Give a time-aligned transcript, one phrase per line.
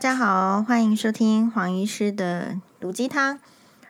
[0.00, 3.38] 大家好，欢迎收听黄医师的毒鸡汤。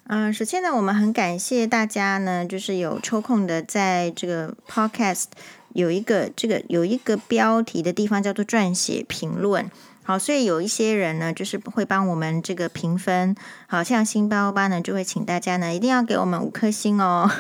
[0.09, 5.27] 嗯、首先呢，我们很感谢大家呢，就是有抽空的在这个 Podcast
[5.73, 9.71] 有一个这个有一个标题的地方叫做撰写评论。
[10.03, 13.37] 好，所以有一些人呢，就是会帮我们这个评分。
[13.69, 17.31] 好像星巴巴呢，就会请大家呢，一定要给我们五颗星哦。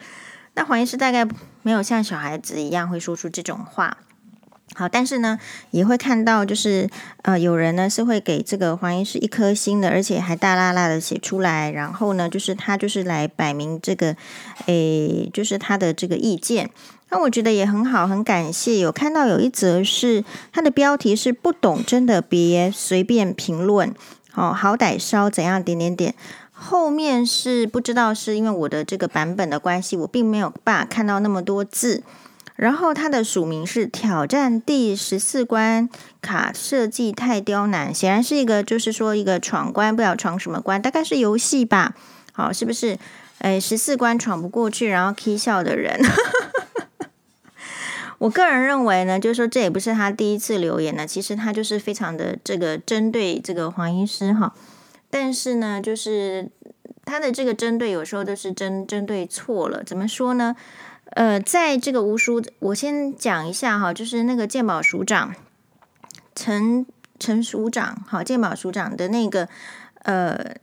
[0.52, 1.26] 那黄医师大概
[1.62, 3.96] 没有像小孩子一样会说出这种话。
[4.74, 5.38] 好，但是呢，
[5.70, 6.88] 也会看到，就是
[7.22, 11.70] 呃，有人呢是会给这个黄医师一颗星的，而且还大啦啦的写出来。
[11.70, 14.14] 然后呢，就是他就是来摆明这个，
[14.66, 16.70] 诶，就是他的这个意见。
[17.10, 18.78] 那我觉得也很好，很感谢。
[18.78, 20.22] 有看到有一则是
[20.52, 23.92] 他的标题是“不懂真的别随便评论”，
[24.34, 26.14] 哦，好歹稍怎样点点点。
[26.52, 32.02] 后面是不知道是因为我的这个版本的关系，我并没有办法看到那么多字。
[32.58, 35.88] 然后他的署名是挑战第十四关
[36.20, 41.94] 卡设计太刁难，显然是一个就是说一个闯关，不知道闯什么关，大概是游戏吧？
[42.32, 42.98] 好，是不是？
[43.38, 46.00] 哎，十四关闯不过去，然后 K 笑的人。
[48.18, 54.52] 我个人认为呢，就是说这也不是他第一次留言呢，其实他就是非常的这个针对这个黄医师哈，
[55.08, 56.50] 但是呢，就是
[57.04, 60.56] 他的这个针对有时候都是针针对错了，怎么说呢？
[61.12, 65.34] 呃，在这个吴叔，我先讲一下哈，就是那个健保署长
[66.34, 66.86] 陈
[67.18, 69.48] 陈署长，好，健保署长的那个
[70.02, 70.54] 呃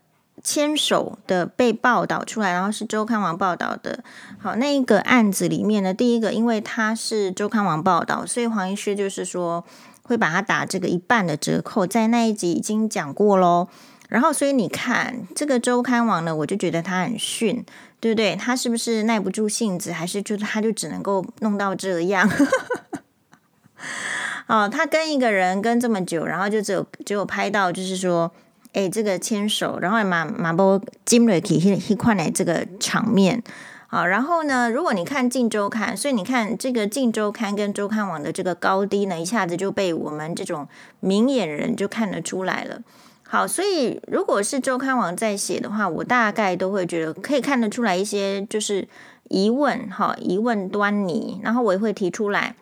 [0.43, 4.03] 牵手的被报道出来，然后是周刊网报道的，
[4.39, 9.65] 好，那一个案子里面呢，第一个因为他是周刊网报道，所以黄医师就是说
[10.03, 13.67] 会把他打这个一半的折扣，在那一集已经讲过喽。
[14.07, 17.65] 然后，所以你看这个周刊网呢，我就觉得他很逊，
[17.99, 18.35] 对不对？
[18.35, 22.29] 他是不是耐不住性子，还是就他就只能够弄到这样？
[24.47, 28.31] 哦，他跟一个人跟这么久，然后就只有只有拍到，就是说，
[28.73, 33.41] 哎，这个牵手，然后马马波金瑞奇一一块的这个场面。
[33.87, 40.67] 好，然后呢，如果你看《镜周刊》，所以你看这个《镜周刊》跟周刊网的这个高低呢，一下子就被我们这种
[40.99, 42.81] 明眼人就看得出来了。
[43.35, 48.87] 好，所以如果是周刊网在写的话，我大概都会觉得可以看得出来一些就是
[49.27, 52.55] 疑问，哈，疑问端倪，然后我也会提出来。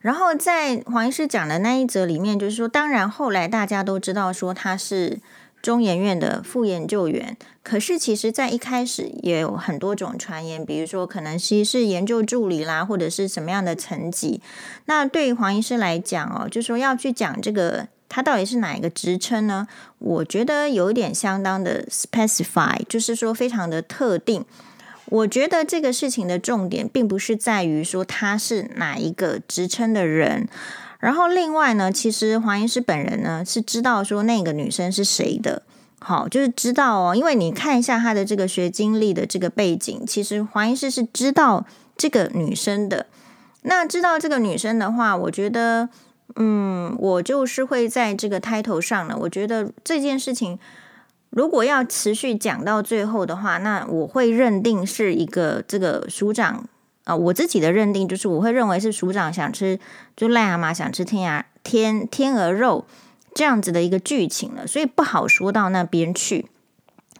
[0.00, 5.20] 然后在黄医师讲的那一则里面，就是说，当然后来大家都知道说他是
[5.60, 14.40] 中研院的副研究员，可是其实在一开始也有很多种传言，比如说可能其实是研究助理啦，或者是什么样的层级。
[14.86, 17.88] 那对于黄医师来讲哦，就说要去讲这个。
[18.08, 19.68] 他到底是哪一个职称呢？
[19.98, 24.44] 我觉得有一点相当的 specify，就是说非常的特定。
[25.06, 30.48] 我觉得这个事情的重点并不是在于说他是哪一个职称的人。
[31.00, 35.62] 然后另外呢，其实黄医师本人呢是知道说那个女生是谁的。
[35.98, 43.06] 好，就是知道哦，因为你看一下他的这个学经历的这个背景，其实黄医师是知道这个女生的。
[43.62, 45.90] 那知道这个女生的话，我觉得。
[46.36, 49.16] 嗯，我就是会在这个 title 上呢。
[49.18, 50.58] 我觉得这件事情
[51.30, 56.68] 如果要持续讲到最后的话，那我会认定是一个这个署长
[57.04, 59.80] 啊、我自己的认定就是我会认为是署长想吃
[60.14, 62.86] 就癞蛤蟆想吃天涯天天鹅肉
[63.34, 66.46] 这样子的一个剧情了，所以不好说到那边去。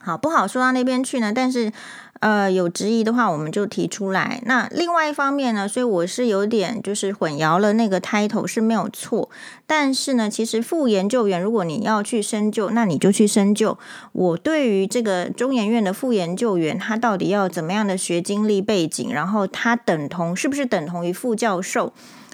[0.01, 1.73] 好，不好说到那边去呢，但是。
[2.21, 4.43] 呃，有质疑的话，我们就提出来。
[4.45, 9.31] 那另外一方面呢，所以我是有点就是混淆了那个 title 是没有错。
[9.67, 13.79] 但是呢，其实副研究员，如果你要去深究，那你就去深究。
[14.13, 21.93] 我对于这个中研院的副研究员，他到底要怎么样的学经历背景，然后他等同是不是等同于副教授？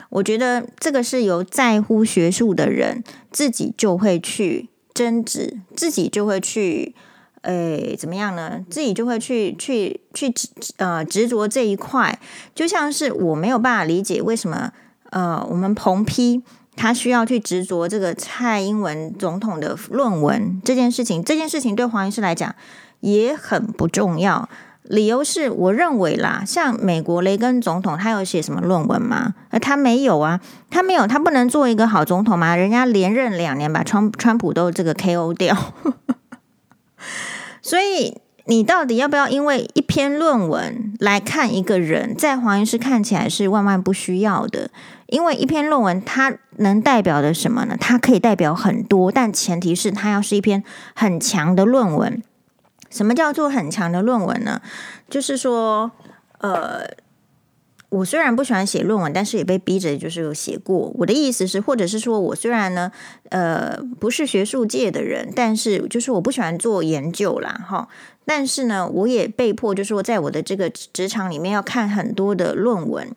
[0.09, 6.95] 我觉得这个是由在乎学术的人自己就会去争执，自己就会去。
[7.44, 8.60] 诶，怎么样呢？
[8.71, 12.19] 自己就会去去去执呃执着这一块，
[12.55, 14.72] 就像是我没有办法理解为什么
[15.10, 16.43] 呃我们彭批
[16.75, 22.54] 他需要去执着这个蔡英文总统的论文这件事情，这件事情对黄医师来讲
[23.01, 24.48] 也很不重要。
[24.83, 29.34] 理由是我认为啦，像美国雷根总统他有写什么论文吗？
[29.51, 32.54] 呃，他没有啊，他没有，他不能做一个好总统吗？
[32.54, 35.57] 人家连任两年把川川普都这个 KO 掉。
[37.65, 44.69] 所以，你到底要不要因为一篇论文来看一个人，在黄医师看起来是万万不需要的。
[45.07, 47.75] 因为一篇论文它能代表的什么呢？
[47.81, 50.63] 它可以代表很多，但前提是它要是一篇
[50.95, 52.22] 很强的论文。
[52.91, 54.60] 什么叫做很强的论文呢？
[55.09, 55.91] 就是说，
[56.39, 56.87] 呃，
[57.95, 60.93] 我虽然不喜欢写论文，但是也被逼着就是有写过。
[60.99, 62.91] 我的意思是，或者是说我虽然呢，
[63.29, 67.89] 呃，不是学术界的人，但是就是我不喜欢做研究啦，哈。
[68.25, 73.09] 但是呢，我也被迫就是说，在我的这个职场里面要看很多的论文。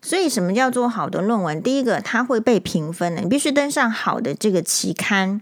[0.00, 1.60] 所以，什么叫做好的论文？
[1.60, 5.40] 第一个，它会被评分的，你必须登上好的这个期刊。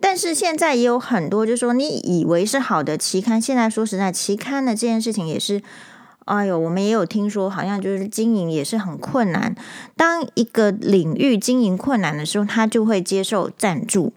[0.00, 5.62] 但是现在也有很多，就是说你以为是好的期刊，现在说实在，期刊的这件事情也是。
[6.28, 9.54] 哎呦，我们也有听说，好像就是经营也是很困难。
[9.96, 14.12] 当一个领域经营困难的时候，他就会接受赞助。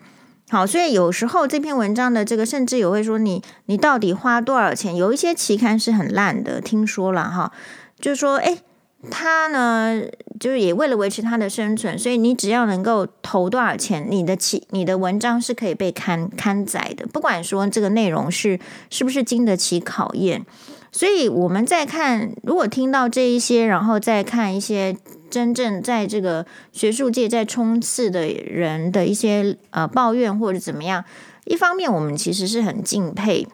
[0.49, 4.93] 好，所以有时候这篇文章的这个，甚至也会说你你到底花多少钱？
[4.93, 7.53] 有一些期刊是很烂的，听说了哈，
[7.97, 8.57] 就是说，哎，
[9.09, 10.01] 他呢，
[10.37, 18.59] 就是也为了维持他的生存，所以你只要能够投多少钱，你的期你的文章是可以被刊刊载的，不管说这个内容是
[18.89, 20.45] 是不是经得起考验。
[20.91, 24.95] 所以我们在看，如果听到这一些，然后再看一些
[25.29, 31.05] 真正在这个学术界在冲刺的人的一些呃抱怨或者怎么样，
[31.45, 33.47] 一方面我们其实是很敬佩，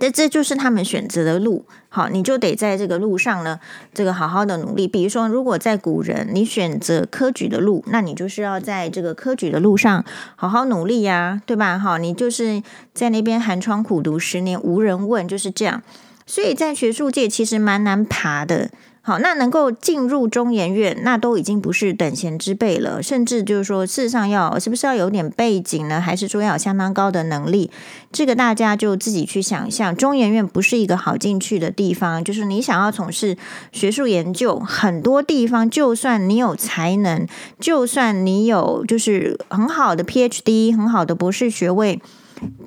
[0.00, 1.64] 但这就是他们选择的路。
[1.88, 3.60] 好，你就得在这个路上呢，
[3.94, 4.88] 这个好好的努力。
[4.88, 11.78] 比如说，如果在古人你选择科举的路，那你就是要在这个科举的路上好好努力呀，对吧？
[11.78, 12.60] 好，你就是
[12.92, 15.82] 在那边寒窗苦读十年无人问，就是这样。
[16.28, 18.68] 所以在学术界其实蛮难爬的，
[19.00, 25.98] 好，那能够进入中研院，那都已经不是等闲之辈了，甚至就是说，事实上要是不是要有点背景呢？
[25.98, 27.70] 还是说要有相当高的能力？
[28.12, 29.96] 这个大家就自己去想象。
[29.96, 33.38] 中研院不是一个好进去的地方，就是你想要从事
[33.72, 37.26] 学术研究，很多地方就算你有才能，
[37.58, 41.98] 就算你有就是很好的 PhD，很好的博士学位。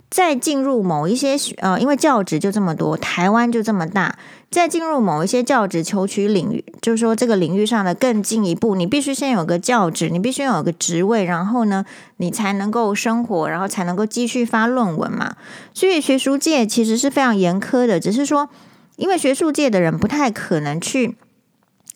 [0.10, 4.18] 再进入某一些学呃，因为教职就这么多，台湾就这么大。
[4.50, 11.86] 再进入某一些教职求取领域，就是说这个领域上的更进一步，你必须先有个教职，你必须有个职位，然后呢，
[12.18, 15.38] 你才能够生活，然后才能够继续发论文嘛。
[15.74, 18.50] 所以学术界其实是非常严苛的，只是说，
[18.98, 21.16] 因为学术界的人不太可能去。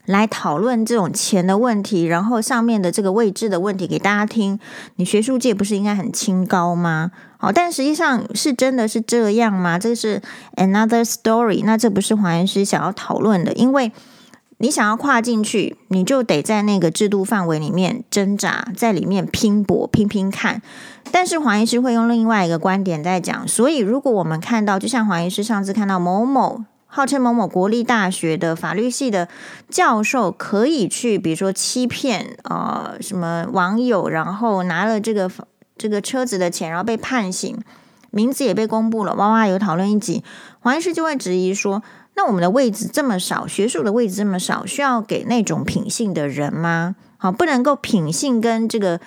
[0.05, 4.59] 来讨论这种钱的问题，然后上面的这个位置的问题给大家听。
[4.97, 7.11] 你学术界不是应该很清高吗？
[7.37, 9.77] 好，但实际上是真的是这样吗？
[9.77, 10.21] 这是
[10.55, 11.63] another story。
[11.63, 13.91] 那这不是黄医师想要讨论的，因为
[14.59, 20.61] 你想要跨进去，你就得在那个制度范围里面挣扎，在里面拼搏拼拼看。
[21.11, 26.63] 但是黄医师会用另外一个观点在讲，所以如果我们看到，就像黄医师上次看到某某。
[26.95, 29.27] 号称某某国立大学的法律系的
[29.67, 35.29] 教授可以去，比如说欺骗、呃、什么网友，然后拿了这个
[35.77, 37.59] 这个车子的钱，然后被判刑，
[38.11, 40.23] 名字也被公布了，哇哇有讨论一集，
[40.61, 41.83] 黄医师就会质疑说：
[42.15, 46.95] 那我们的位置这么少，学术的位置这么少，需要给那种品性的人吗？
[47.17, 49.01] 好，不能够品性跟这个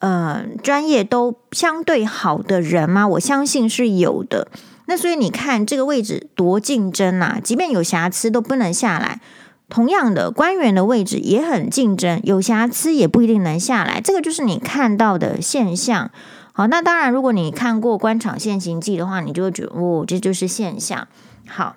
[0.00, 3.08] 呃专业都相对好的人吗？
[3.08, 4.48] 我相信是有的。
[4.90, 7.38] 那所以你看这个位置多竞争啊！
[7.40, 9.20] 即便有瑕疵都不能下来。
[9.68, 14.00] 同样的，官员的位置也很竞争，有瑕疵也不一定能下来。
[14.00, 16.10] 这个就是你看到的现象。
[16.52, 21.06] 好，那当然，如果你看过《官场现形记》的话，你就会觉得哦，这就是现象。
[21.46, 21.76] 好，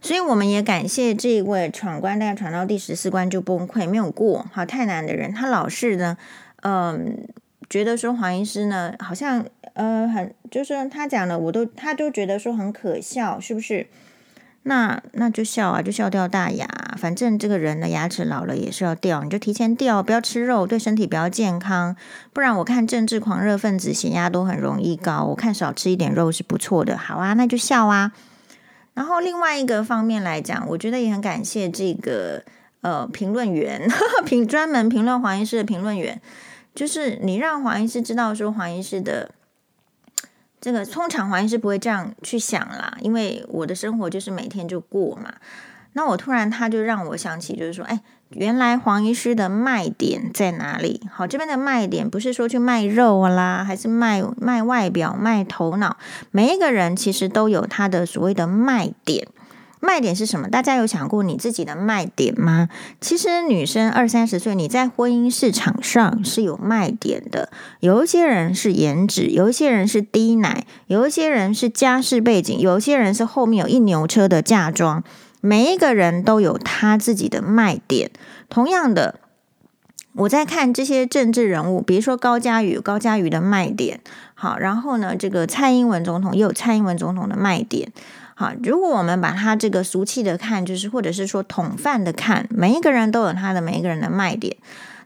[0.00, 4.46] 所以我们也感谢这一位闯关，大概闯到第十四关就崩溃，没有过。
[4.52, 6.16] 好，太难的人，他老是呢，
[6.62, 7.26] 嗯，
[7.68, 9.44] 觉得说黄医师呢，好像。
[9.76, 13.86] 呃，很就是他讲的，我都他都觉得说很可笑，是不是？
[14.62, 16.66] 那那就笑啊，就笑掉大牙。
[16.96, 21.94] 反正这个人的牙齿老了也是要掉，你就提前掉，不要吃肉，对身体比较健康。
[22.32, 26.96] 不然我看政治狂热分子血压都很容易高，我看少吃一点肉是不错的。
[26.96, 28.12] 好啊，那就笑啊。
[28.94, 32.42] 然后另外一个方面来讲，我觉得也很感谢这个
[32.80, 33.86] 呃评论员，
[34.24, 36.18] 评专门评论黄医师的评论员，
[36.74, 39.30] 就是你让黄医师知道说黄医师的。
[40.60, 45.32] 这个通常黄医师不会这样去想啦，因为我的生活就是每天就过嘛。
[45.92, 51.00] 那我突然他就让我想起，就是说，哎，原来黄医师的卖点在哪里？
[51.10, 55.96] 好，这边的卖点不是说去卖肉啦，还是卖卖外表、卖头脑。
[56.32, 59.26] 每一个人其实都有他的所谓的卖点。
[59.80, 60.48] 卖点是什么？
[60.48, 62.68] 大家有想过你自己的卖点吗？
[63.00, 67.50] 其实女生二三十岁，你在婚姻市场上是有卖点的。
[67.80, 75.04] 有一些人是颜值，有一些人是低奶，有一些人是家世背景，有一些人是后面有一牛车的嫁妆。
[75.42, 78.10] 每一个人都有他自己的卖点。
[78.48, 79.20] 同样的，
[80.14, 84.00] 我在看这些政治人物，比如说高嘉瑜，高嘉瑜的卖点。
[84.34, 87.92] 好，然后呢，这个蔡英文总统也有蔡英文总统的卖点。
[88.38, 94.54] 好，如果我们把它这个俗气的看，就是或者是说统泛的看，每一个人都有他的每一个人的卖点。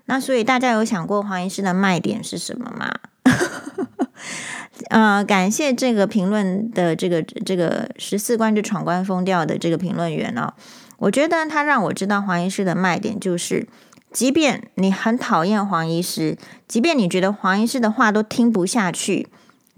[0.07, 2.93] 那所以大家有想过黄医师的卖点是什么吗？
[4.91, 10.53] 呃，感谢这个评论的这个这个十四关就闯关疯掉的这个评论员哦，
[10.99, 13.69] 我觉得他让我知道黄医师的卖点就是，
[14.11, 19.29] 即便你很讨厌黄医师，即便你觉得黄医师的话都听不下去，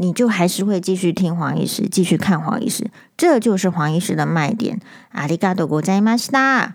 [0.02, 4.80] 你就还是会继续听黄医师，继续看黄医师，这就是黄医师的卖点。
[5.12, 6.74] 阿里嘎多国在马西达。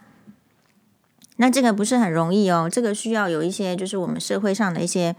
[1.36, 5.14] 那这个不是很容易哦，这个需要有一些就是我们社会上的一些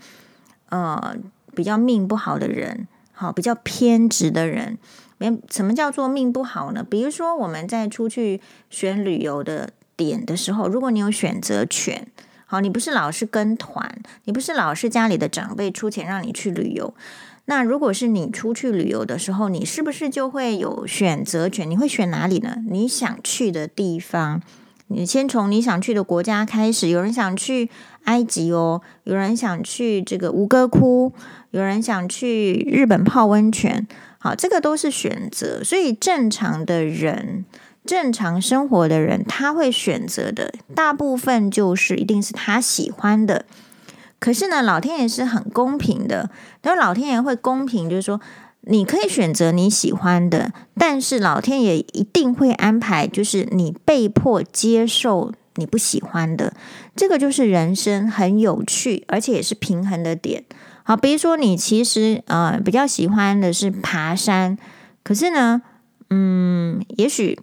[0.71, 1.15] 呃
[1.55, 2.89] 比较命不好的人。
[3.13, 4.79] 好，比较偏执的人，
[5.19, 6.83] 没什么叫做命不好呢？
[6.83, 12.07] 比如说我们在出去选旅游的点的时候，如果你有选择权，
[12.47, 16.95] 好，你不是老是跟团，你不是老是家里的长辈出钱让你去旅游，
[17.51, 21.69] 那如果是你出去旅游的时候，你是不是就会有选择权？
[21.69, 22.57] 你会选哪里呢？
[22.71, 24.43] 你想去的地方，
[24.89, 26.91] 你先从你想去的国家开始。
[26.91, 27.71] 有人想去
[28.05, 31.15] 埃及哦，有人想去这个吴哥窟。
[31.53, 33.89] 有人想去日本泡温泉，
[34.19, 35.65] 好，这个都是选择。
[35.65, 37.47] 所以正常的人，
[37.87, 43.47] 正常生活的人，他会选择的大部分就是一定是他喜欢的。
[44.21, 48.21] 可是呢，老天爷是很公平的，但老天爷会公平，就是说
[48.63, 56.53] 你可以选择你喜欢的，但是老天爷一定会安排，就是你被迫接受你不喜欢的。
[56.97, 60.45] 这个就是人生很有趣，而且也是平衡的点。
[60.83, 64.59] 好，比如说你其实呃比较喜欢的是爬山，
[65.05, 65.63] 可是呢，
[66.11, 67.39] 嗯，也许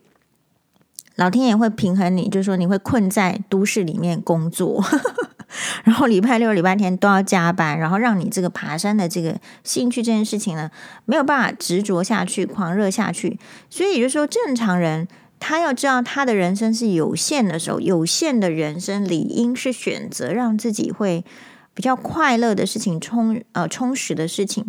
[1.16, 4.84] 老天爷会平衡你，就是说你会困在都市里面工作，
[5.84, 10.70] 然后礼拜六、礼拜天都要加班，然后让你这个爬山的这个兴趣这件事情呢
[11.06, 13.40] 没有办法执着下去、狂热下去。
[13.70, 15.08] 所以也就是说，正常人
[15.40, 21.24] 他要知道他的人生是有限的时候，有限的人生理应是选择让自己会。
[21.78, 24.66] 比较快乐的事情，充呃充实的事情，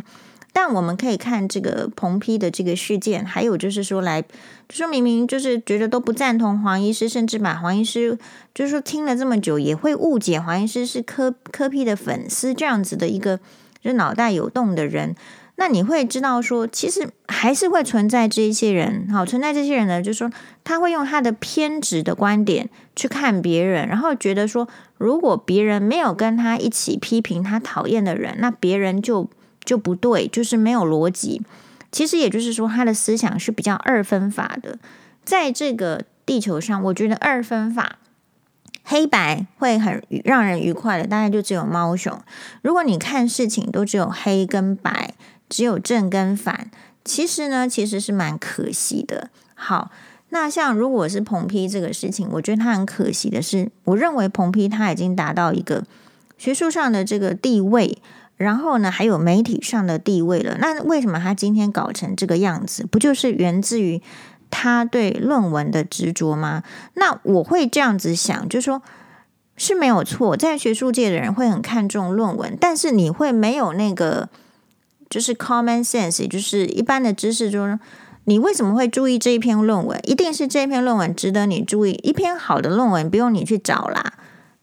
[0.58, 4.28] 但我们可以看这个彭批的这个事件，还有就是说来，就
[4.70, 8.18] 说明明就是觉得都不赞同黄医师，甚至把黄医师
[8.54, 13.38] 就是说听了这么久，也会误解黄医师是柯柯批的粉丝这样子的一个
[13.82, 15.14] 就脑袋有洞的人。
[15.56, 20.30] 那你会知道说，其实还是会存在这些人，好，存在这些人呢，就是说
[20.64, 29.28] 他会用他的偏执的观点去看别人，然后觉得说，如果别人没有跟他一起批评他讨厌的人，那别人就
[29.66, 31.42] 就不对，就是没有逻辑。
[31.92, 34.78] 其实也就是说，他的思想是比较二分法的。
[35.24, 37.98] 在这个地球上，我觉得二分法
[38.84, 42.18] 黑白会很让人愉快的，大概就只有猫熊。
[42.62, 45.12] 如果你看事情都只有黑跟白。
[45.48, 46.72] 只有正跟反，
[47.04, 49.30] 其实呢，其实是蛮可惜的。
[49.54, 49.92] 好，
[50.30, 55.84] 那像如果是彭批这个事情，我觉得他很可惜的是，我认为彭批他已经达到一个
[56.36, 57.96] 学术上的这个地位，
[58.36, 60.56] 然后呢，还有媒体上的地位了。
[60.58, 62.86] 那为什么他今天搞成这个样子？
[62.90, 64.00] 不就是源自于
[64.50, 66.62] 他对论文的执着吗？
[66.94, 68.82] 那我会这样子想，就是说
[69.56, 74.28] 是没有错，在学术界的人会很看重论文，但是你会没有那个。
[75.08, 77.78] 就是 common sense，就是一般的知识中，
[78.24, 79.96] 你为什么会注意这一篇论文？
[80.02, 81.92] 一定是这篇论文值得你注意。
[82.02, 84.14] 一篇好的论文不用你去找啦，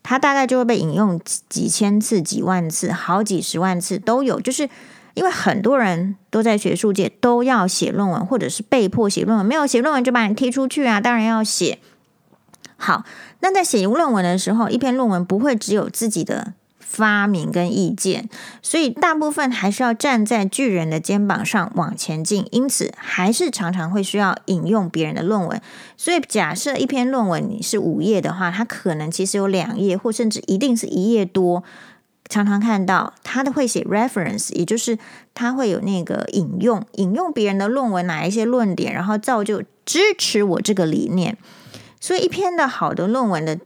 [0.04, 1.20] 它大概就会被引用
[1.50, 4.40] 几千次、几万次、好几十万次都有。
[4.40, 4.70] 就是
[5.16, 11.02] 因为很多人都在学术界都要写论文，或者是被迫写论文，没有写论文就把你踢出去啊！
[11.02, 11.80] 当然要写。
[12.76, 13.06] 好，
[13.40, 16.54] 那在写论文的时候，一篇论文不会只有自己的。
[16.94, 18.30] 发明跟意见，
[18.62, 25.60] 所以大部分还是要站在巨人的肩膀上往前进，因此还是常常会需要引用别人的论文。
[25.98, 31.64] 所以假设一篇论文你是五页的话，它可能其实有两页，或甚至一定是一页多。
[32.30, 34.98] 常常看到他都会写 reference，也就是
[35.34, 41.38] 他会有那个引用，引用别人的论文哪一些论点，然后造就支持我这个理念。
[42.00, 43.58] 所以一篇的好的论文的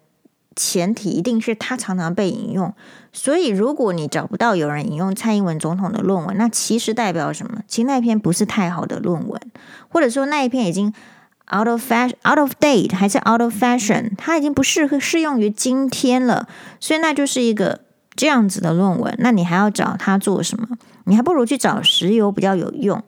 [0.57, 2.73] 前提一定是他常常被引用。
[3.13, 7.61] 所以，如果你找不到有人引用蔡英文总统的论文，那其实代表什么？
[7.67, 9.41] 其实那一篇不是太好的论文，
[9.87, 10.93] 或者说那一篇已经
[11.55, 16.47] out of fashion、out of date，还是 out of fashion，它已经不适合适用于今天了。
[16.79, 17.79] 所以，那就是一个
[18.15, 19.15] 这样子的论文。
[19.19, 20.67] 那你还要找他做什么？
[21.05, 23.01] 你还不如去找石油比较有用。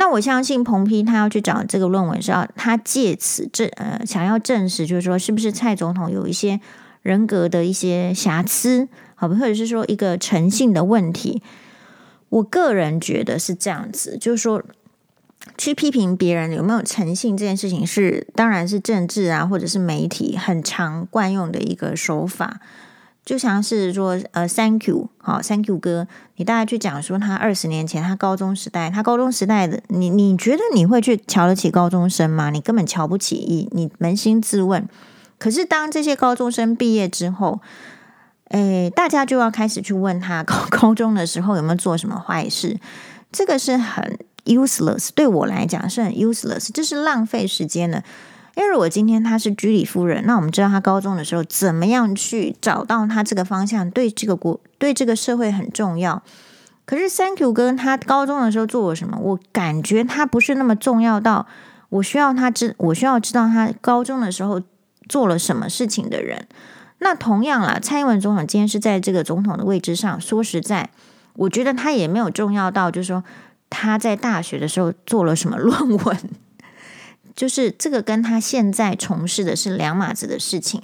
[0.00, 6.58] 那我相信彭批他要去找这个论文，是要他借此证呃想要证实，就是说是不是蔡总统有一些
[7.02, 8.88] 人格的一些瑕疵。
[9.14, 11.42] 好，或者是说一个诚信的问题，
[12.30, 14.62] 我个人觉得是这样子，就是说，
[15.58, 22.60] 去批评别人有没有诚信这件事情是，当然是政治啊，或者是媒体很常惯用的一个手法。
[23.30, 32.50] 就像是说，呃，Thank you，好，Thank you 哥，你大概去讲说他二十年前他高中时代，他高中时代的你，你觉得你会去瞧得起高中生吗？
[32.50, 34.88] 你根本瞧不起，你你扪心自问。
[35.38, 37.60] 可是当这些高中生毕业之后，
[38.48, 42.80] 诶，大家就要开始去问他高 高中的时候有没有做什么坏事，
[43.30, 44.18] 这个是很。
[44.46, 48.02] useless 对我来讲是很 useless，这是浪费时间的。
[48.60, 56.22] 因为如果今天他是居里夫人，那我们知道他高中的时候怎么样去找到他这个方向，对这个国对这个社会很重要。
[56.84, 59.16] 可是 Thank you 哥他高中的时候做了什么？
[59.18, 61.46] 我感觉他不是那么重要到
[61.88, 64.60] 我需要他知，我需要知道他高中的时候
[65.08, 66.46] 做了什么事情的人。
[66.98, 70.90] 那同样啦，蔡英文总统今天是在这个总统的位置上，说实在，
[71.32, 73.24] 我觉得他也没有重要到，就是说。
[73.72, 76.16] 他在大学的时候做了什么 论文？
[77.40, 80.82] 就是这个跟他现在从事的是两码子的事情，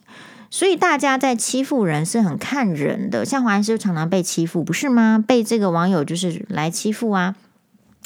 [0.49, 3.27] 所以大家在欺负人是很看人的。
[3.27, 5.23] 像黄医师常常被欺负，不是吗？
[5.29, 7.35] 被这个网友就是来欺负啊，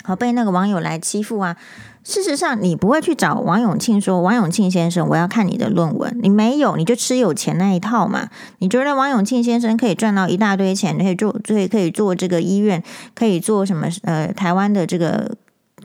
[0.03, 1.57] 好，被那个网友来欺负啊。
[2.03, 8.31] 事实上，你不会去找王永庆说：“王永庆先生，我要看你的论文。”你没有，你就吃有钱那一套嘛。
[8.59, 12.83] 你觉得王永庆先生可以赚到一大堆钱，可以做，可以可以做这个医院，
[13.15, 13.87] 可以做什么？
[14.03, 15.37] 呃，台湾的这个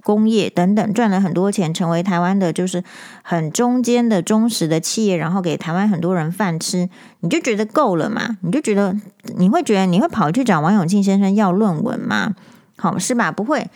[0.06, 2.84] 工业等等，赚了很多钱，成为台湾的就是
[3.24, 6.88] 很中间的忠实的企业，然后给台湾很多人饭吃，
[7.22, 8.38] 你就觉得够了嘛？
[8.42, 8.96] 你就觉得
[9.36, 12.36] 你会觉得你会跑去找王永庆先生要论文吗？
[12.78, 13.32] 好，是吧？
[13.32, 13.68] 不会。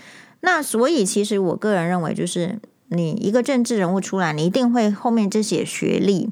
[0.41, 2.59] 那所以，其实我个人认为，就是
[2.89, 6.29] 你一个政治人物出来，你一定会后面这些学历。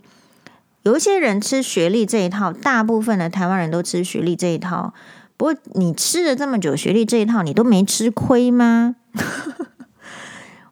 [0.84, 4.94] 有一些人吃学历这一套，大部分的台湾人都吃学历这一套。
[5.36, 8.96] 不过，你吃了这么久学历这一套，你都没吃亏吗？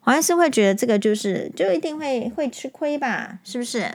[0.06, 3.40] 我还是会觉得这个就是就一定会会吃亏吧？
[3.44, 3.92] 是不是？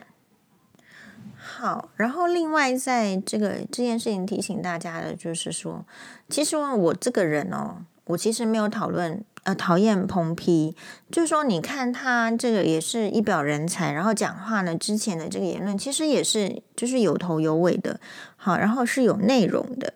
[1.37, 5.83] 好，然后另外在这个这件事情提醒大家的就是说，
[6.29, 9.23] 其实我这个人哦，我其实没有讨论。
[9.43, 10.75] 呃，讨厌蓬批，
[11.11, 17.99] 就是说，你看他这个也是一表人才，然后讲话呢，之前的这个言论其实也是就是有头有尾的，
[18.35, 19.95] 好，然后是有内容的。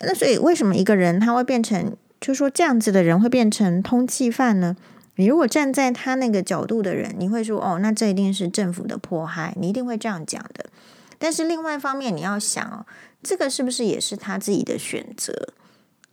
[0.00, 4.76] 那所以为什么一个人他会变成，就是说这样子的人会变成通缉犯呢？
[5.20, 10.64] 你如果站在他那个角度的人，你会说，哦，那这一定是政府的迫害，你一定会这样讲的。
[11.18, 12.86] 但是另外一方面，你要想哦，
[13.22, 15.52] 这个是不是也是他自己的选择？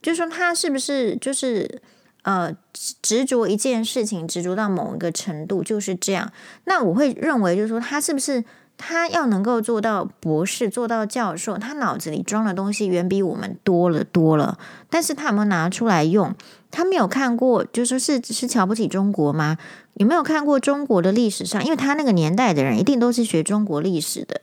[0.02, 1.82] 就是说他是不是就是。
[2.24, 2.54] 呃，
[3.02, 6.30] 执着一件事情，执着到某一个程度就是这样。
[6.66, 8.44] 那我会认为，就是说，他是不是
[8.76, 14.60] 他要能够做到博士，做到教授，他脑子里装的东西远比我们多了多了。
[14.90, 16.36] 但是他有没有拿出来用？
[16.70, 19.58] 他没有看过，就是是是瞧不起中国吗？
[19.96, 21.64] 有没有看过中国的历史上？
[21.64, 24.42] 因为他那个年代的人一定都是学中国历史的。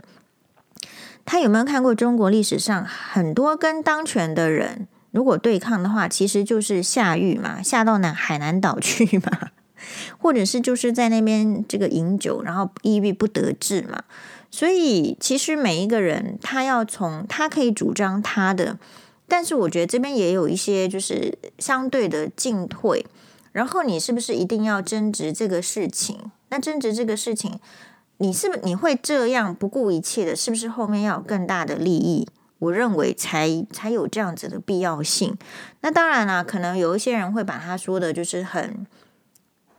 [1.25, 4.87] 他有没有看过中国历史上很多跟当权的人？
[5.11, 9.51] 如果对抗的话，其实就是下狱嘛，下到南海南岛去嘛，
[10.19, 14.03] 或者是就是在那边这个饮酒，然后抑郁不得志嘛。
[14.51, 18.77] 所以其实每一个人他要从他可以主张他的，
[19.37, 23.05] 但是我觉得这边也有一些就是相对的进退。
[23.51, 26.31] 然后你是不是一定要争执这个事情？
[26.51, 27.59] 那争执这个事情，
[28.19, 30.37] 你是不是你会这样不顾一切的？
[30.37, 32.29] 是不是后面要有更大的利益？
[32.61, 35.37] 我认为才才有这样子的必要性。
[35.81, 38.87] 那当然啦，可能有一些人会把他说的，就是很，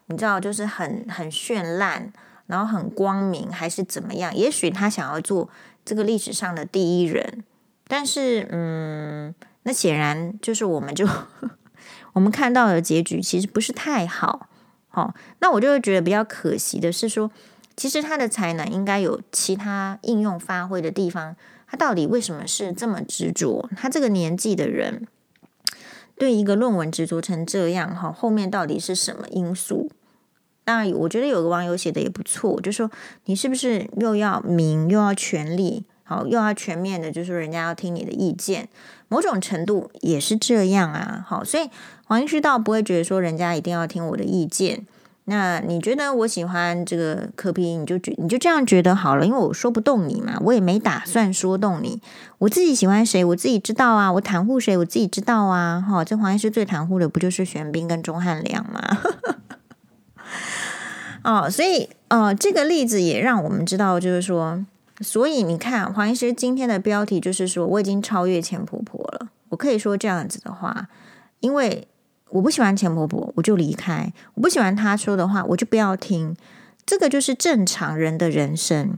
[0.07, 2.11] 你知道，就是很很绚烂，
[2.47, 4.35] 然后很光明，还是怎么样？
[4.35, 5.47] 也许他想要做
[5.85, 7.45] 这个历史上的第一人，
[7.87, 11.07] 但是，嗯，那显然就是我们就
[12.13, 14.49] 我们看到的结局其实不是太好。
[14.87, 17.29] 好，那我就会觉得比较可惜的是说，
[17.75, 21.35] 其实他的才能应该有其他应用发挥的地方。
[21.67, 23.69] 他到底为什么是这么执着？
[23.75, 25.07] 他这个年纪的人
[26.17, 29.91] 对一个论文执着成这样，哈，后面到底是什么因素？
[30.63, 32.89] 当然，我觉得有个网友写的也不错，就说
[33.25, 38.69] 你是不是又要名又要权力，好，又要全面的，就是人家要听你的意见，
[39.07, 41.69] 某种程度也是这样啊，好，所以
[42.05, 44.85] 黄医师倒不会觉得说人家一定要听我的意见。
[45.27, 51.99] 那你觉得我喜欢这个柯 P，你就觉你就这样觉得好了，因为我说不动你嘛，我也没打算说动你。
[52.37, 55.83] 我自己喜欢谁，我自己知道啊，我袒护谁，我自己知道啊。
[55.89, 58.99] 哈、这黄医师最袒护的不就是玄彬跟钟汉良吗？
[61.25, 64.63] 哦，所以呃，这个例子也让我们知道，就是说，
[65.01, 69.29] 所以你看，黄医师今天的标题就是说，我已经超越钱婆婆了。
[69.49, 70.87] 我可以说这样子的话，
[71.39, 71.87] 因为。
[72.31, 76.35] 我不喜欢前婆婆，我就离开；我不喜欢她说的话，我就不要听。
[76.85, 78.97] 这个就是正常人的人生。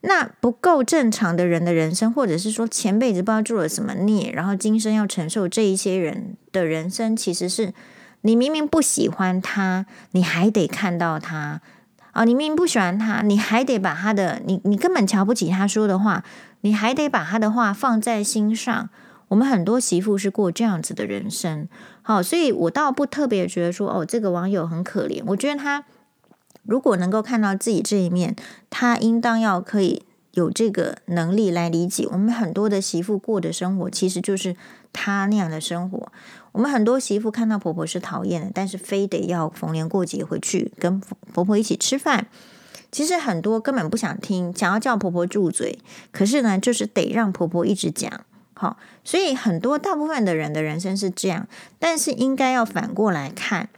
[0.00, 7.72] 那不够正常的人的人生，或者是说前辈子不知道做了什么孽，然后今生要承受这一些人的人生，其实是
[8.22, 11.60] 你明明不喜欢他，你还得看到他
[12.12, 12.24] 啊！
[12.24, 16.24] 你明明不喜欢他，你还得把他的你你根本瞧不起他说的话，
[16.60, 18.88] 你还得把他的话放在心上。
[19.28, 21.68] 我们很多媳妇是过这样子的人生，
[22.02, 25.22] 好，所以我倒不特别觉得说哦，这个网友很可怜。
[25.26, 25.84] 我觉得他。
[26.64, 28.36] 如果能够看到自己这一面，
[28.70, 34.54] 他应当要可以有这个能力来理解我们很多的媳妇过的生活，其实就是
[34.92, 36.12] 他那样的生活。
[36.52, 42.26] 我们很多媳妇看到婆婆是讨厌的，但是非得要逢年过节回去跟婆婆一起吃饭。
[42.90, 45.78] 其实很多根本不想听，想要叫婆婆住嘴，
[46.10, 48.24] 可是呢，就是得让婆婆一直讲。
[48.54, 53.70] 好，所以很多大部分的人的人生是这样，但是应该要反过来看。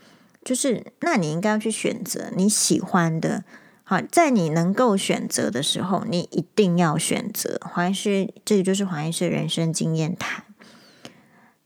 [0.44, 3.44] 就是，那你应该要去选择你喜欢的。
[3.84, 7.58] 好，在你能够选择的时候，你一定要选择。
[7.62, 10.43] 黄医师，这个就是黄医师人生经验谈。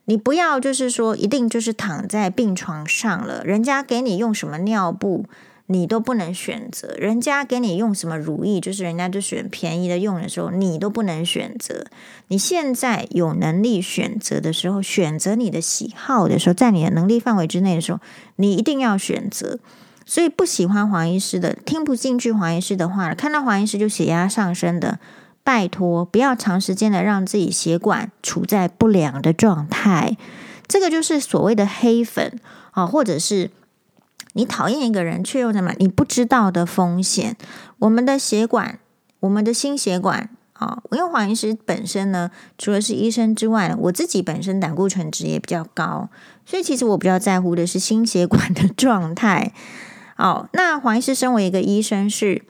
[0.08, 5.26] 你不要就是说，一定就是躺在病床上了，人家给你用什么尿布。
[5.70, 11.84] 你都不能选择，人家给你用什么乳液，就是人家就选便宜的用的时候，你都不能选择。
[12.28, 18.00] 你现在有能力选择的时候，选择你的喜好的时候，在你的能力范围之内的时候，
[18.36, 19.58] 你一定要选择。
[20.06, 24.98] 所以不喜欢黄医师的，听不进去黄医师的话，看到黄医师就血压上升的，
[25.48, 30.18] 拜托不要长时间的让自己血管处在不良的状态。
[30.66, 32.38] 这个就是所谓的黑粉
[32.72, 33.50] 啊，或者是。
[34.34, 35.72] 你讨厌一个人，却又什么？
[35.78, 37.34] 你不知道的风险。
[37.78, 38.78] 我们的血管，
[39.20, 46.10] 我们的心血管啊，因为黄医师本身呢，除了是医生之外，我自己本身胆固醇值也比较高，
[46.46, 49.52] 所以其实我比较在乎的是心血管的状态。
[50.18, 52.42] 哦，那黄医师身为一个医生是，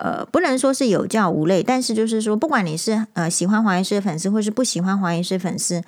[0.00, 5.82] 呃，不能说是有教无类，但是就是说，不管你是呃喜欢黄医师的粉丝，或是不喜欢黄医师粉丝，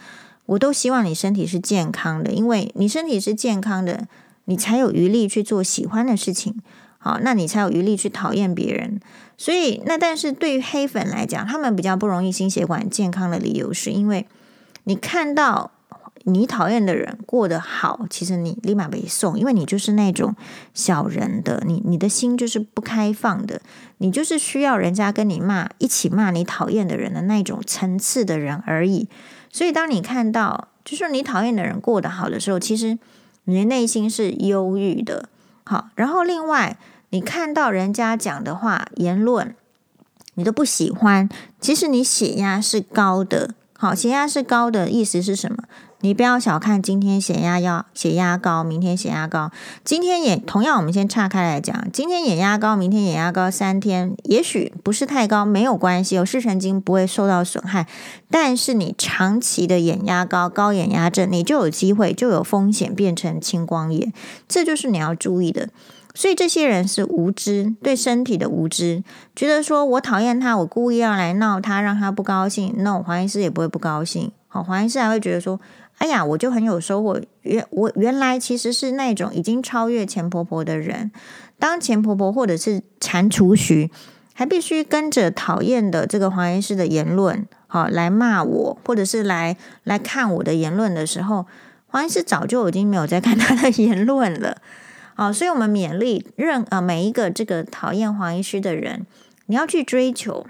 [0.47, 4.07] 我都希望你身体是健康的，因为你身体是健康的。
[4.49, 6.55] 你才有余力去做喜欢的事情，
[6.99, 9.01] 好，那你才有余力去讨厌别人。
[9.37, 14.25] 所以，那但是对于黑粉来讲，他们比较不容易心血管健康的理由，是因为
[14.85, 15.73] 你看到
[16.27, 20.37] 你讨厌的人过得好，其实你立马被送，因为你就是那种
[20.75, 23.61] 小人的，你你的心就是不开放的，
[23.99, 29.09] 你就是需要人家跟你骂，一起骂你讨厌的人的那种层次的人而已。
[29.51, 32.99] 所以，当你看到就是你讨厌的人过得好的时候，其实。
[33.49, 35.29] 你的内心是忧郁的，
[35.63, 36.77] 好，然后另外
[37.11, 39.55] 你看到人家讲的话、言论，
[40.35, 41.29] 你都不喜欢，
[41.61, 45.63] 其实你血压是高的，好，血压是高的意思是什么？
[46.03, 49.51] 你不要小看今天血压要血压高，明天血压高，
[49.83, 57.87] 今天也同样，我们先岔开来讲，今天眼压高，明天眼压高，三天也许不是太高，没有关系，有视神经不会受到损害，
[58.31, 64.13] 但是你长期的眼压高，高眼压症，你就有机会就有风险变成青光眼，
[64.47, 65.71] 这就是你要注意的。
[66.15, 69.03] 所以这些人是无知，对身体的无知，
[69.35, 75.59] 觉得说我讨厌他，我故意要来闹他，让他不高兴，那我黄医师也不会不高兴，好，黄医师还会觉得说。
[75.99, 77.21] 哎呀，我就很有收获。
[77.43, 81.11] 原我原来其实是那种已经超越钱婆婆的人。
[81.59, 83.91] 当钱婆婆或者是蟾蜍徐，
[84.35, 91.47] 还必须跟着讨厌的这个黄医师的言论，好来骂我，或者是来来看我的言论的时候，
[91.87, 94.59] 黄医师早就已经没有在看他的 言论了。
[95.15, 99.07] 好，所以我们勉励任呃每一个这个讨厌黄医师的人，
[99.47, 100.47] 你要去追求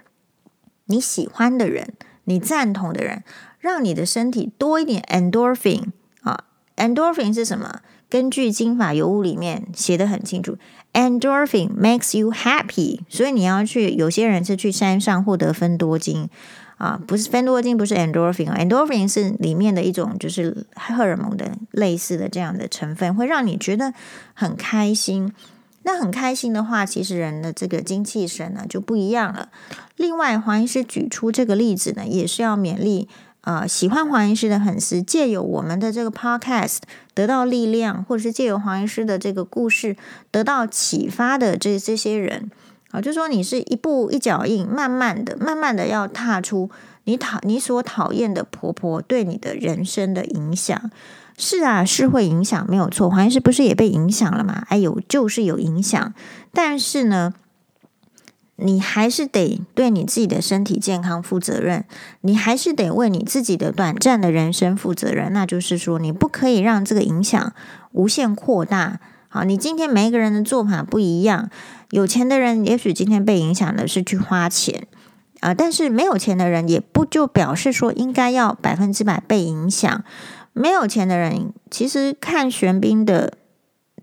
[0.87, 1.93] 你喜欢的人，
[2.25, 3.23] 你赞同的人。
[3.67, 5.87] 让你的身体多一点 endorphin
[6.23, 6.45] 啊
[6.77, 7.81] ，endorphin 是什么？
[8.09, 10.57] 根据金法尤物里面写得很清楚
[10.93, 13.01] ，endorphin makes you happy。
[13.09, 16.29] 所以你要去，有些人是去山上获得芬多精
[16.77, 23.93] 啊，不是芬多精，不是 endorphin，endorphin 是里面的一种就是荷尔蒙的类似的这样的成分，会让你觉得
[24.33, 25.33] 很开心。
[25.83, 29.49] 那很开心的话，其实人的这个精气神呢就不一样了。
[29.97, 33.09] 另外，黄医师举出这个例子呢，也是要勉励。
[33.47, 36.79] 啊、呃，喜欢黄医师的粉丝，借由我们的这个 podcast
[37.15, 39.97] 得到力量，或者是借由黄医师的这个故事
[40.33, 42.51] 得到启发的这这些人，
[42.91, 46.69] 啊，就说你是一步一脚印，慢慢的、慢慢的要踏出
[47.05, 50.91] 你讨你所讨厌的婆婆对你的人生的影响。
[51.39, 53.09] 是啊，是会影响，没有错。
[53.09, 54.65] 黄医师不是也被影响了吗？
[54.71, 56.13] 哎呦，就是有影响。
[56.53, 57.35] 但是呢，
[58.59, 61.85] 你还是得对你自己的身体健康负责任，
[62.23, 65.31] 你还是得为你自己的短暂的人生负责任。
[65.33, 67.53] 那就是说，你不可以让这个影响
[67.93, 68.99] 无限扩大。
[69.29, 71.51] 好，你今天每一个人的做法不一样，
[71.91, 74.87] 有钱的人也许今天被影响的是去花钱
[75.41, 80.03] 啊，但是没有钱的人也不就表示说应该要百分之百被影响。
[80.55, 83.35] 没有钱的人其实看玄彬的。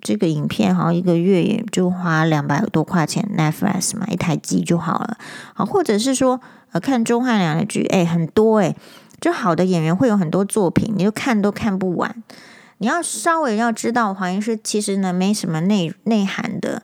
[0.03, 5.17] 这个影片好像一个月也就花两百多块钱，Netflix 嘛，一台机就好了。
[5.53, 6.41] 好，或者是说，
[6.73, 8.75] 呃，看钟汉良的剧，哎，很多哎，
[9.21, 12.21] 就好的演员会有很多作品，你就看都看不完。
[12.79, 16.83] 你要稍微要知道黄医师其实呢没什么内内涵的，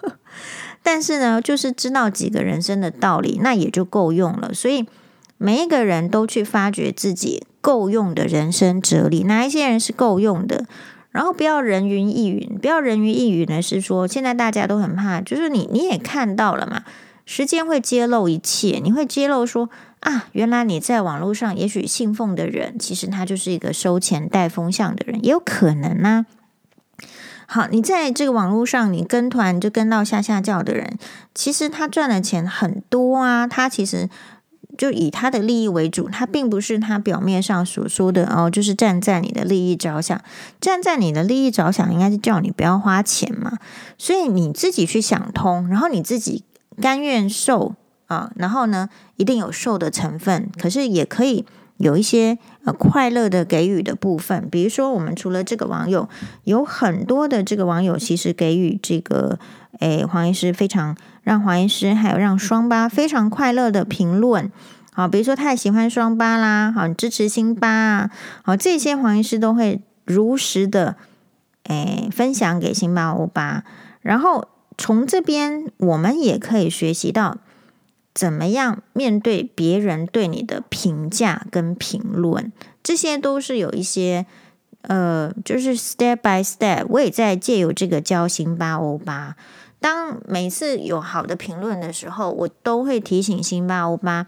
[0.82, 4.54] 但是呢，就是知道几个人生的道理，那也就够用了。
[4.54, 4.86] 所以
[5.36, 10.64] 每一个人都去发掘自己够用的人生哲理，哪一些人是够用的？
[11.10, 16.84] 然后不要人云亦云，不要人云亦云呢，是说现在大家都很怕，就是你你也看到了嘛，
[17.24, 27.06] 时间会揭露一切，你会揭露说啊，原来你在网络上也许信奉的人，其实他就是一个收钱带风向的人，也有可能呢、啊。
[27.46, 30.98] 好，你在这个网络上你跟团就跟到下下叫的人，
[31.34, 34.08] 其实他赚的钱很多啊，他其实。
[34.78, 40.18] 就以他的利益为主，他并不是他表面上所说的哦，就是站在你的利益着想，
[40.60, 43.58] 站在你的利益着想，应该是叫你不要花钱嘛。
[43.98, 46.44] 所以你自己去想通，然后你自己
[46.80, 47.74] 甘愿受
[48.06, 51.44] 啊，然后呢，一定有受的成分，可是也可以
[51.78, 54.48] 有一些呃快乐的给予的部分。
[54.48, 56.08] 比如说，我们除了这个网友，
[56.44, 59.38] 有很多的这个网友其实给予这个
[59.80, 60.96] 诶黄医师非常。
[61.24, 64.50] 让黄医师还有让双八非常快乐的评论，
[64.94, 68.10] 好，比如说太喜欢双八啦，好，支持辛巴啊，
[68.42, 70.96] 好，这些黄医师都会如实的
[71.64, 73.62] 诶分享给辛巴欧巴，
[74.00, 77.36] 然后从这边我们也可以学习到
[78.18, 82.50] 怎么样面对别人对你的评价跟评论，
[82.82, 84.26] 这些都是有一些
[84.82, 89.36] 呃，就是 step by step，我也在借由这个教辛巴欧巴。
[89.78, 94.26] 当每次有好的评论的时候，我都会提醒辛巴欧巴。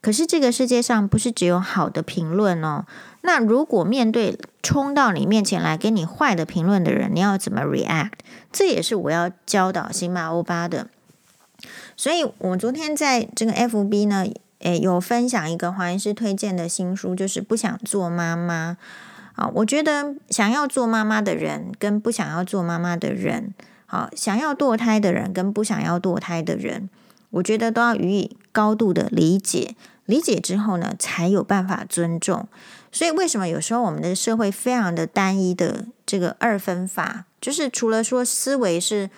[0.00, 2.86] 可是这个世界上不是只有好的评论哦。
[3.20, 8.12] 那如果面对冲到你面前来给你坏的评论的人，你要怎么 react？
[8.50, 10.88] 这也是我要教导辛巴欧巴的。
[11.98, 14.24] 所以我昨天在这个 FB 呢，
[14.60, 18.76] 诶，有分享一个黄医师推荐的新书，就是不想做妈妈
[19.34, 19.50] 啊。
[19.52, 23.52] 我觉得想要做妈妈的人跟不想要做妈妈的人。
[23.86, 26.88] 好，想要堕胎的人跟不想要堕胎的人，
[27.30, 29.74] 我觉得都要予以高度的理解。
[30.06, 32.46] 理解之后呢，才有办法尊重。
[32.92, 39.10] 所以，为什么有时候我们的社会非常的单一的这个二分法，就是除了说思维是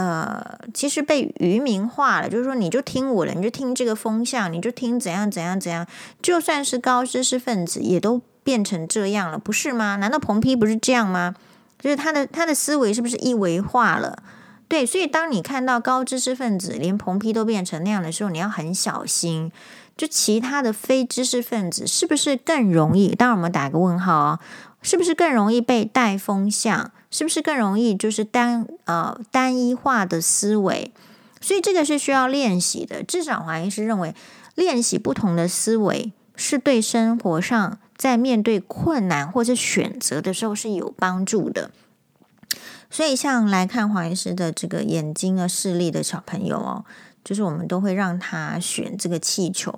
[0.00, 5.86] 呃，其实被愚民化了，就是说你就听我的，你就听这个风向，你就听怎样怎样怎样，
[6.22, 9.96] 就算是高知识分子也都变成这样了，不是吗？
[9.96, 11.34] 难道彭批不是这样吗？
[11.78, 14.22] 就是他的他的思维是不是一维化了？
[14.68, 19.52] 对，所以当你看到高知识分子连彭批都变成那样的时候，你要很小心。
[19.96, 23.14] 就其他的非知识分子是不是更容易？
[23.14, 24.40] 当然我们打个问号啊、
[24.82, 26.92] 是不是更容易被带风向？
[27.10, 30.92] 是不是更容易就是单呃单一化的思维？
[31.40, 33.02] 所以这个是需要练习的。
[33.02, 34.14] 至少黄医师认为，
[34.54, 37.78] 练习不同的思维是对生活上。
[37.96, 41.70] 在面对困难或是选择的时候是有帮助的，
[42.88, 46.86] 所以像来看黄医师的这个眼睛啊视力的小朋友哦，
[47.24, 49.72] 就是我们都会让他选这个气球。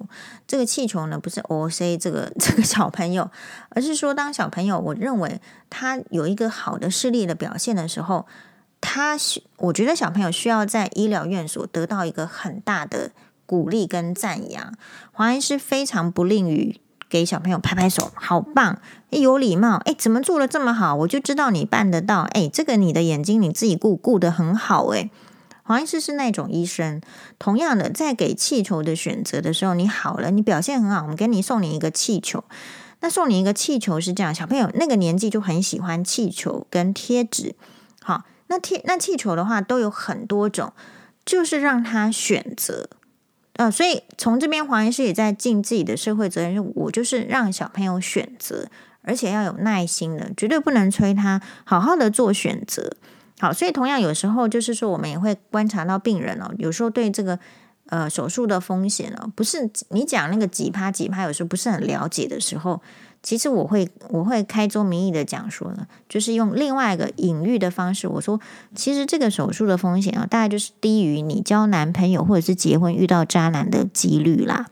[0.46, 3.30] 这个气球呢，不是 O C 这个这个小朋友，
[3.70, 8.26] 而是说当小朋友我认为他有一个好的视力的表现的时候，
[8.80, 13.10] 他需我觉得小朋友需要在医疗院所得到一个很大的
[13.46, 14.74] 鼓励跟赞扬。
[15.12, 16.80] 黄医师非常不吝于。
[17.12, 18.78] 给小朋友拍拍手，好棒！
[19.10, 20.94] 诶，有礼貌，诶，怎么做的这么好？
[20.94, 22.22] 我就知道你办得到。
[22.32, 24.86] 诶，这个你的眼睛你自己顾顾得很好。
[24.86, 25.10] 诶，
[25.62, 27.00] 黄医师是那种医生。
[27.38, 32.44] 同样的，在给气球的选择的时候，你好了，你表现很好，我们给你送你一个气球。
[33.00, 37.54] 那送你一个气球是这样，小朋友那个年纪就很喜欢气球跟贴纸。
[38.00, 40.72] 好，那贴那气球的话都有很多种，
[41.24, 42.88] 就是让他选择。
[43.54, 48.68] 呃，所以从这边黄医师也在尽自己的社会责任，我就是让小朋友选择，
[49.02, 52.96] 而且要有耐心的，绝对不能催他好好的做选择。
[53.42, 57.36] 好，所以同样有时候就是说，我们也会观察到病人哦，有时候对这个
[57.86, 62.80] 呃手术的风险哦，不是你讲那个几趴几趴，有时候不是很了解的时候，
[63.20, 68.40] 其实我会我会开宗明义的讲说呢，就是用另外一个隐喻的方式，我说
[68.76, 74.66] 其实这个手术的风险啊，大概就是低于你交男朋友或者是结婚遇到渣男的几率啦。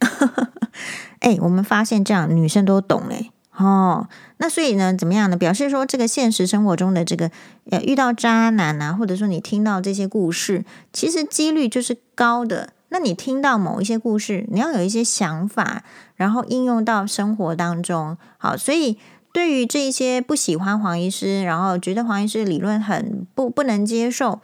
[1.20, 3.30] 哎，我们发现这样女生都懂嘞。
[3.58, 5.36] 哦，那所以呢，怎么样呢？
[5.36, 7.30] 表示说，这个现实生活中的这个
[7.70, 12.70] 呃，遇到渣男啊，或者说你听到这些故事，其实几率就是高的。
[12.90, 15.82] 那你听到某一些故事，你要有一些想法，
[16.16, 18.18] 然后应用到生活当中。
[18.36, 18.98] 好，所以
[19.32, 24.40] 对于这些不喜欢黄医师，然后觉得黄医师理论很不不能接受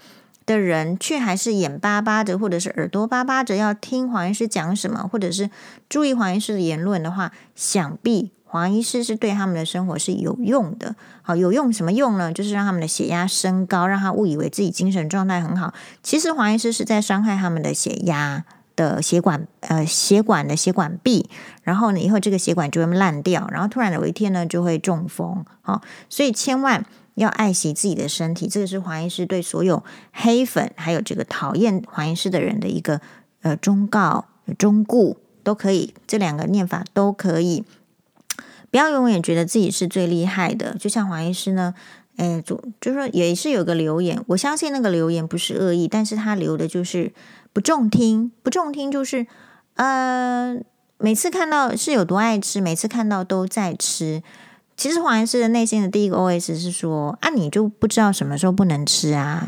[0.47, 5.51] 的人，却还是眼巴巴的，或者是耳朵巴巴的要听黄医师讲什么，或者是
[5.89, 8.33] 注意黄医师的言论的话，想必。
[8.53, 12.31] 黄医师是对他们的生活是有用的，好，有用什么用呢？
[12.31, 15.73] 就是让他们的血压升高，让他误以为自己精神状态很好。
[16.03, 18.45] 其实黄医师是在伤害他们的血压
[18.77, 21.31] 的血管，呃，血管的血管壁。
[21.63, 25.43] 然后呢，以后这个血管就会烂掉，然后突然有一天呢，就会中风。
[25.63, 26.85] 好，所以千万
[27.15, 28.47] 要爱惜自己的身体。
[28.47, 33.01] 这个是黄医师对所有黑粉还有这个讨厌黄医师的人的一个
[33.41, 34.27] 呃忠告、
[34.59, 37.65] 忠告都可以，这两个念法都可以。
[38.73, 41.75] 不要永远觉得自己是最厉害的，就像黄医师呢，
[42.17, 47.13] 诶，就就说也是有个留言，我相信那个留言不是恶意，但是他留的就是
[47.53, 49.27] 不中听，不中听就是，
[49.75, 50.57] 呃，
[50.97, 54.23] 每次看到是有多爱吃，每次看到都在吃。
[54.75, 59.47] 其实黄医师的内心的第一个 OS 是说，啊，你就不知道什么时候不能吃啊？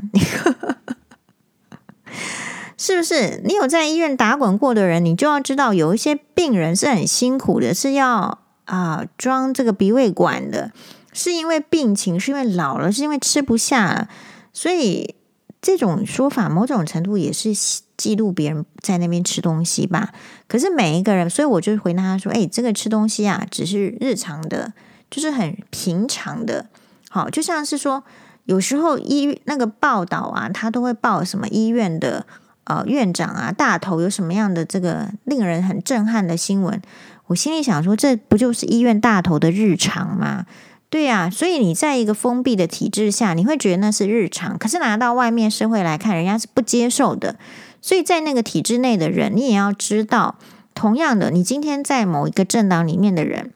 [2.76, 3.40] 是不是？
[3.42, 8.43] 你有在医院打滚过的人，你就要知道，有一些病人是很辛苦的，是要。
[8.64, 10.72] 啊，装这个鼻胃管的，
[11.12, 14.09] 是因为病情，是因为老了，是因为吃不下了，
[14.53, 15.14] 所以
[15.61, 17.53] 这种说法某种程度也是
[17.96, 20.12] 记录别人在那边吃东西吧。
[20.48, 24.72] 可是每一个人，所以我就回答他说：“哎，这个吃东西啊，只是日常的，
[25.11, 26.66] 就是很平常的。
[27.11, 28.03] 好，就像是说，
[28.46, 32.27] 有时候医那个报道啊，他都会报什么医院的
[32.64, 36.81] 呃院长啊大头有什么样的这个令人很震撼的新闻。”
[37.28, 40.46] 我心里想说，这不就是医院大头的日常吗？
[40.90, 44.56] 对呀，所以你在一个封闭的体制下，你会觉得那是日常。
[44.56, 47.37] 可是拿到外面社会来看，人家是不接受的。
[47.80, 50.37] 所以在那个体制内的人，你也要知道，
[50.74, 53.52] 同样的，你今天在某一个政党里面的人，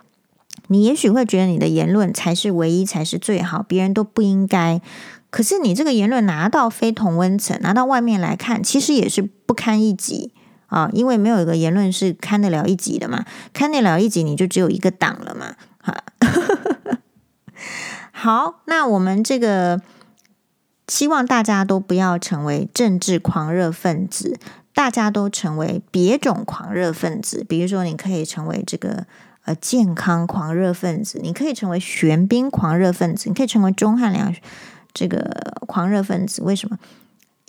[0.67, 4.81] 你也许会觉得你的言论才是唯一，才是最好，别人都不应该。
[5.31, 10.33] 可是你这个言论拿到非同温层，拿到外面来看，其实也是不堪一击。
[10.69, 15.57] 啊，因为没有一个言论是看得了一集的嘛，看得了一集你就只有一个党了嘛。
[15.81, 16.05] 哈，
[18.13, 19.81] 好，那我们这个
[20.87, 24.39] 希望大家都不要成为政治狂热分子，
[24.75, 27.45] 大家都成为别种狂热分子。
[27.49, 29.07] 比如说，你可以成为这个
[29.45, 34.35] 呃健康狂热分子，你可以成为玄彬狂热分子，你可以成为钟汉良
[34.93, 36.43] 这个狂热分子。
[36.43, 36.79] 为什么？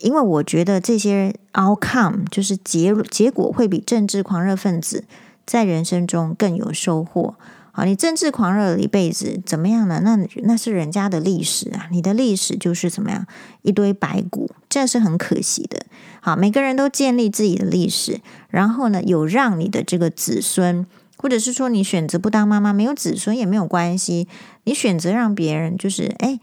[0.00, 5.04] 因为我觉得这些 outcome 就是结结果会比政治狂热分子
[5.46, 7.34] 在人生中更有收获。
[7.72, 10.00] 好，你政治狂热了一辈子怎么样呢？
[10.02, 13.26] 那那是人家的历史啊，你的历史就是怎么样
[13.62, 15.86] 一堆白骨，这是很可惜的。
[16.20, 20.84] 好，每个人都建立自己的历史，然后呢，有让你的这个子孙，
[21.16, 24.26] 或者是说你选择不当妈妈，没有子孙也没有关系，
[24.64, 26.40] 你选择让别人就是哎。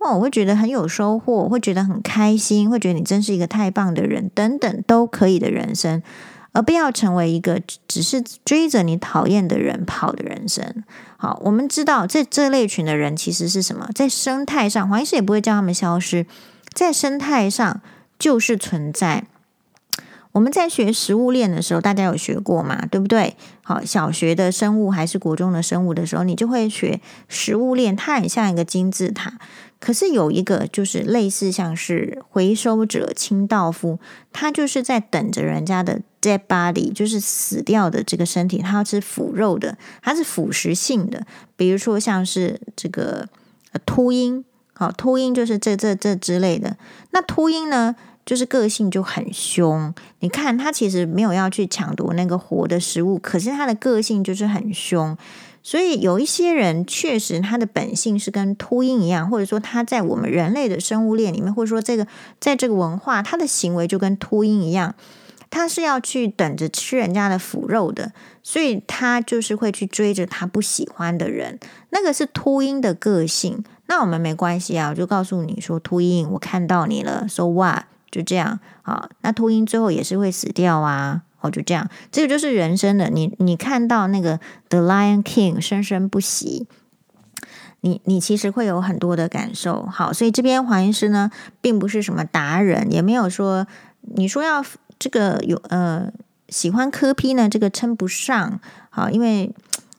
[0.00, 6.02] 哦，我会觉得很有收获，会觉得很开心，会觉得你真是一个太棒的人，等等都可以的人生，
[6.52, 10.82] 而不要成为一个只是追着你讨厌的人跑的人生。
[11.18, 13.90] 好，我们知道这这类群的人其实是什么？
[13.94, 16.24] 在生态上，黄医师也不会叫他们消失，
[16.72, 17.82] 在生态上
[18.18, 19.26] 就是存在。
[20.32, 22.86] 我们在学食物链的时候，大家有学过嘛？
[22.86, 23.36] 对不对？
[23.62, 29.38] 好，小学的生物还是国中的生物的时候，你就会学食物链，它很像一个金字塔。
[29.80, 33.98] 可是有一个就是类似像是回收者清道夫，
[34.30, 41.26] 他就是在等着人家的 dead body，就是死掉的这个身体，他要吃腐肉的，它是腐蚀性的。
[41.56, 43.26] 比如说像是这个
[43.86, 46.76] 秃鹰，好，秃鹰就是这这这之类的。
[47.12, 47.96] 那秃鹰呢？
[48.26, 55.16] 就是个性就很凶，你看他其实没有要去抢夺那个活的食物，可是他的个性就是很凶。
[55.62, 62.06] 所以有一些人确实他的本性是跟秃鹰一样，或者说他在我们人类的生物链里面，或者说这个
[62.38, 64.94] 在这个文化，他的行为就跟秃鹰一样，
[65.50, 71.58] 他是要去等着吃人家的腐肉的，所以他就是会去追着他不喜欢的人，
[71.90, 73.62] 那个是秃鹰的个性。
[73.86, 77.86] 那我们没关系啊，我就告诉你说，秃鹰，我看到你了，说、so、哇。
[78.10, 83.08] 就这样，啊，那秃鹰最后也是会死掉啊，哦，就这样，这个就是人生的。
[83.08, 84.38] 你你看到那个
[84.68, 86.66] 《The Lion King》生生不息，
[87.80, 89.86] 你你其实会有很多的感受。
[89.86, 91.30] 好，所以这边黄医师呢，
[91.60, 93.66] 并不是什么达人，也没有说
[94.00, 94.64] 你说要
[94.98, 96.12] 这个有呃
[96.48, 98.60] 喜欢柯 P 呢，这个称不上。
[98.90, 99.54] 好，因为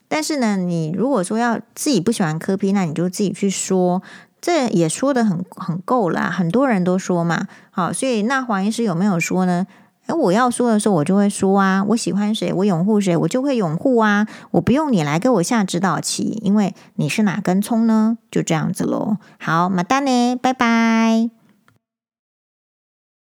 [0.06, 4.02] 但是呢，你如果说要自己不喜欢柯 P，那你就自己去说，
[4.42, 7.46] 这也说的很很够了，很多人都说嘛。
[7.70, 9.66] 好，所以那黄医师有没有说呢？
[10.06, 18.18] 哎，我要说的时候，我就会说啊，我喜欢谁，我拥护谁，我就会拥护啊，我不用你来给我下指导棋，因为你是哪根葱呢？
[18.28, 19.18] 就这样子喽。
[19.38, 21.41] 好，马丹呢，拜拜。